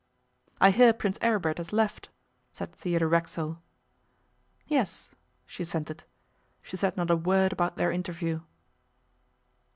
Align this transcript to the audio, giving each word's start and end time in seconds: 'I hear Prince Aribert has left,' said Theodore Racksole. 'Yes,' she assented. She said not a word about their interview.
'I 0.61 0.71
hear 0.71 0.93
Prince 0.93 1.19
Aribert 1.21 1.59
has 1.59 1.71
left,' 1.71 2.09
said 2.53 2.73
Theodore 2.73 3.07
Racksole. 3.07 3.59
'Yes,' 4.65 5.11
she 5.45 5.61
assented. 5.61 6.05
She 6.63 6.75
said 6.75 6.97
not 6.97 7.11
a 7.11 7.15
word 7.15 7.53
about 7.53 7.75
their 7.77 7.91
interview. 7.91 8.41